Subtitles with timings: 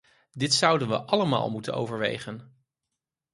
[0.31, 2.61] Dit zouden we allemaal moeten overwegen.